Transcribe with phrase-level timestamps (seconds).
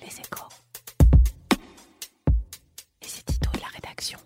[0.00, 0.48] Les échos.
[3.02, 4.18] Et c'est Tito et la rédaction.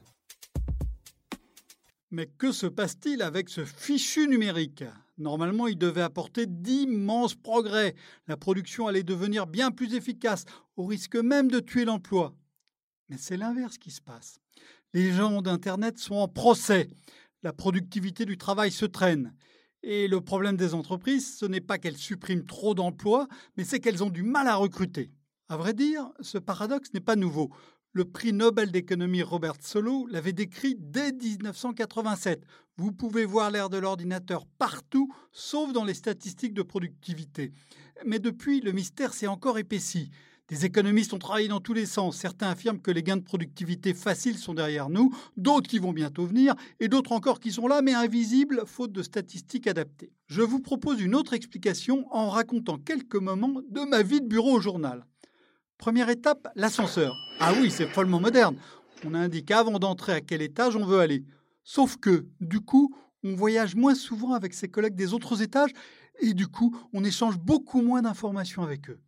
[2.11, 4.85] Mais que se passe-t-il avec ce fichu numérique?
[5.19, 7.95] Normalement, il devait apporter d'immenses progrès.
[8.29, 10.45] La production allait devenir bien plus efficace,
[10.77, 12.35] au risque même de tuer l'emploi.
[13.09, 14.39] Mais c'est l'inverse qui se passe.
[14.93, 16.89] Les gens d'Internet sont en procès.
[17.43, 19.35] La productivité du travail se traîne.
[19.83, 24.05] Et le problème des entreprises, ce n'est pas qu'elles suppriment trop d'emplois, mais c'est qu'elles
[24.05, 25.11] ont du mal à recruter.
[25.51, 27.51] À vrai dire, ce paradoxe n'est pas nouveau.
[27.93, 32.47] Le prix Nobel d'économie Robert Solow l'avait décrit dès 1987.
[32.79, 37.53] Vous pouvez voir l'ère de l'ordinateur partout, sauf dans les statistiques de productivité.
[38.07, 40.11] Mais depuis, le mystère s'est encore épaissi.
[40.49, 42.17] Des économistes ont travaillé dans tous les sens.
[42.17, 46.25] Certains affirment que les gains de productivité faciles sont derrière nous, d'autres qui vont bientôt
[46.25, 50.11] venir, et d'autres encore qui sont là mais invisibles, faute de statistiques adaptées.
[50.27, 54.57] Je vous propose une autre explication en racontant quelques moments de ma vie de bureau
[54.57, 55.05] au journal.
[55.79, 57.15] Première étape, l'ascenseur.
[57.41, 58.57] Ah oui, c'est follement moderne.
[59.05, 61.25] On indique avant d'entrer à quel étage on veut aller.
[61.63, 65.73] Sauf que, du coup, on voyage moins souvent avec ses collègues des autres étages
[66.21, 69.01] et du coup, on échange beaucoup moins d'informations avec eux.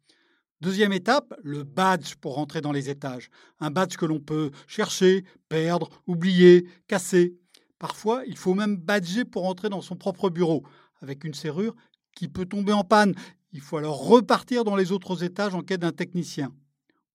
[0.61, 3.29] Deuxième étape, le badge pour rentrer dans les étages.
[3.61, 7.37] Un badge que l'on peut chercher, perdre, oublier, casser.
[7.79, 10.65] Parfois, il faut même badger pour entrer dans son propre bureau,
[11.03, 11.75] avec une serrure
[12.17, 13.15] qui peut tomber en panne.
[13.57, 16.53] Il faut alors repartir dans les autres étages en quête d'un technicien.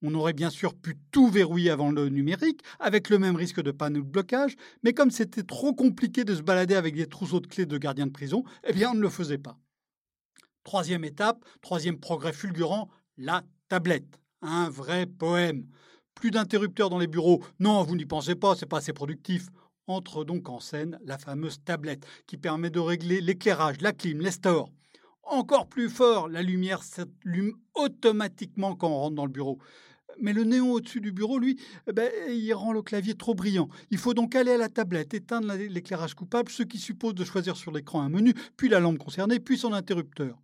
[0.02, 3.70] On aurait bien sûr pu tout verrouiller avant le numérique, avec le même risque de
[3.70, 7.42] panne ou de blocage, mais comme c'était trop compliqué de se balader avec des trousseaux
[7.42, 9.60] de clés de gardien de prison, eh bien on ne le faisait pas.
[10.64, 14.20] Troisième étape, troisième progrès fulgurant, la tablette.
[14.42, 15.68] Un vrai poème.
[16.16, 17.44] Plus d'interrupteurs dans les bureaux.
[17.60, 19.46] Non, vous n'y pensez pas, c'est pas assez productif.
[19.86, 24.32] Entre donc en scène la fameuse tablette qui permet de régler l'éclairage, la clim, les
[24.32, 24.72] stores.
[25.24, 29.60] Encore plus fort, la lumière s'allume automatiquement quand on rentre dans le bureau.
[30.20, 33.70] Mais le néon au-dessus du bureau, lui, eh ben, il rend le clavier trop brillant.
[33.92, 37.56] Il faut donc aller à la tablette, éteindre l'éclairage coupable, ce qui suppose de choisir
[37.56, 40.38] sur l'écran un menu, puis la lampe concernée, puis son interrupteur.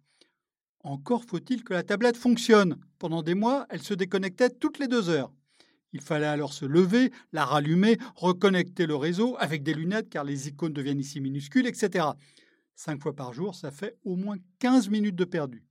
[0.83, 2.77] Encore faut-il que la tablette fonctionne.
[2.97, 5.33] Pendant des mois, elle se déconnectait toutes les deux heures.
[5.93, 10.47] Il fallait alors se lever, la rallumer, reconnecter le réseau avec des lunettes car les
[10.47, 12.05] icônes deviennent ici minuscules, etc.
[12.77, 15.65] Cinq fois par jour, ça fait au moins 15 minutes de perdu.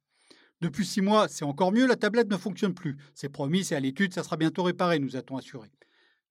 [0.61, 2.97] Depuis six mois, c'est encore mieux, la tablette ne fonctionne plus.
[3.15, 5.69] C'est promis, c'est à l'étude, ça sera bientôt réparé, nous a-t-on assuré.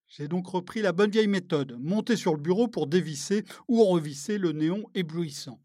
[0.10, 4.38] J'ai donc repris la bonne vieille méthode, monter sur le bureau pour dévisser ou revisser
[4.38, 5.62] le néon éblouissant.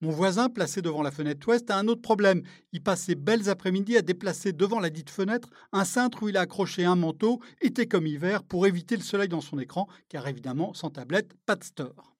[0.00, 2.42] Mon voisin, placé devant la fenêtre ouest, a un autre problème.
[2.72, 6.38] Il passe ses belles après-midi à déplacer devant la dite fenêtre un cintre où il
[6.38, 10.26] a accroché un manteau, été comme hiver, pour éviter le soleil dans son écran, car
[10.26, 12.13] évidemment, sans tablette, pas de store.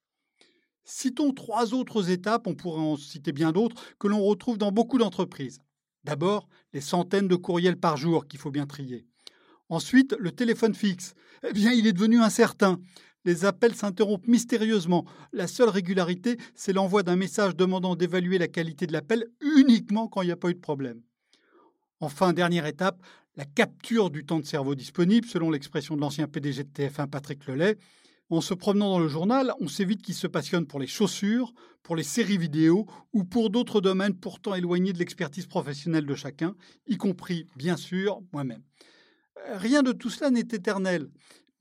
[0.85, 4.99] Citons trois autres étapes, on pourrait en citer bien d'autres, que l'on retrouve dans beaucoup
[4.99, 5.59] d'entreprises.
[6.05, 9.07] D'abord, les centaines de courriels par jour qu'il faut bien trier.
[9.71, 11.15] Ensuite, le téléphone fixe.
[11.49, 12.79] Eh bien, il est devenu incertain
[13.25, 15.05] les appels s'interrompent mystérieusement.
[15.33, 20.23] La seule régularité, c'est l'envoi d'un message demandant d'évaluer la qualité de l'appel uniquement quand
[20.23, 21.01] il n'y a pas eu de problème.
[22.01, 23.01] Enfin, dernière étape,
[23.37, 27.47] la capture du temps de cerveau disponible, selon l'expression de l'ancien PDG de TF1 Patrick
[27.47, 27.77] Lelay.
[28.31, 31.53] En se promenant dans le journal, on sait vite qu'il se passionne pour les chaussures,
[31.83, 36.55] pour les séries vidéo ou pour d'autres domaines pourtant éloignés de l'expertise professionnelle de chacun,
[36.87, 38.63] y compris, bien sûr, moi-même.
[39.53, 41.11] Rien de tout cela n'est éternel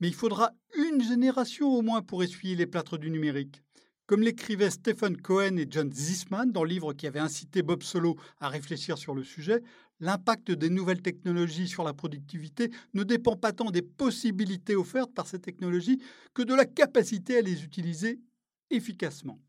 [0.00, 3.62] mais il faudra une génération au moins pour essuyer les plâtres du numérique.
[4.06, 8.16] Comme l'écrivaient Stephen Cohen et John Zisman dans le livre qui avait incité Bob Solo
[8.38, 9.62] à réfléchir sur le sujet,
[9.98, 15.26] l'impact des nouvelles technologies sur la productivité ne dépend pas tant des possibilités offertes par
[15.26, 16.02] ces technologies
[16.34, 18.20] que de la capacité à les utiliser
[18.68, 19.40] efficacement.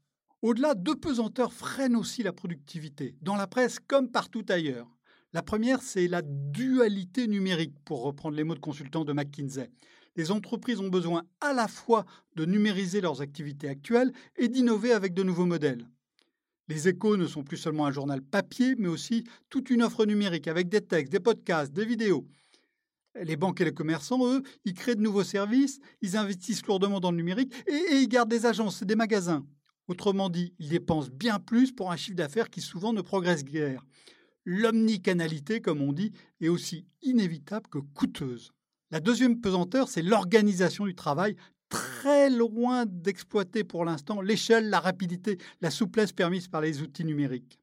[0.41, 4.94] Au-delà, deux pesanteurs freinent aussi la productivité, dans la presse comme partout ailleurs.
[5.35, 9.69] La première, c'est la dualité numérique, pour reprendre les mots de consultant de McKinsey
[10.15, 12.05] les entreprises ont besoin à la fois
[12.37, 15.89] de numériser leurs activités actuelles et d'innover avec de nouveaux modèles.
[16.69, 20.47] Les échos ne sont plus seulement un journal papier, mais aussi toute une offre numérique
[20.47, 22.25] avec des textes, des podcasts, des vidéos.
[23.21, 27.11] Les banques et les commerçants, eux, ils créent de nouveaux services, ils investissent lourdement dans
[27.11, 29.45] le numérique et, ils gardent des agences et des magasins.
[29.89, 33.85] Autrement dit, ils dépensent bien plus pour un chiffre d'affaires qui souvent ne progresse guère.
[34.45, 38.51] L'omnicanalité, comme on dit, est aussi inévitable que coûteuse.
[38.91, 41.35] La deuxième pesanteur, c'est l'organisation du travail,
[41.69, 47.59] très loin d'exploiter pour l'instant l'échelle, la rapidité, la souplesse permise par les outils numériques.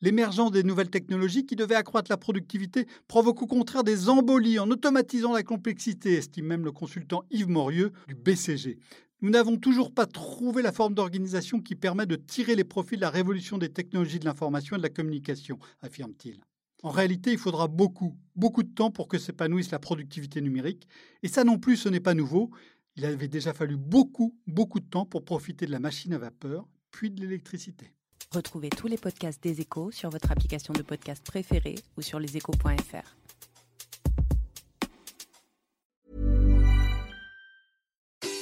[0.00, 4.70] L'émergence des nouvelles technologies qui devaient accroître la productivité provoque au contraire des embolies en
[4.70, 8.78] automatisant la complexité, estime même le consultant Yves Morieux du BCG.
[9.20, 13.00] Nous n'avons toujours pas trouvé la forme d'organisation qui permet de tirer les profits de
[13.00, 16.40] la révolution des technologies de l'information et de la communication, affirme-t-il.
[16.84, 20.86] En réalité, il faudra beaucoup, beaucoup de temps pour que s'épanouisse la productivité numérique.
[21.24, 22.50] Et ça non plus, ce n'est pas nouveau.
[22.94, 26.68] Il avait déjà fallu beaucoup, beaucoup de temps pour profiter de la machine à vapeur,
[26.92, 27.92] puis de l'électricité.
[28.30, 33.16] Retrouvez tous les podcasts des échos sur votre application de podcast préférée ou sur leséchos.fr.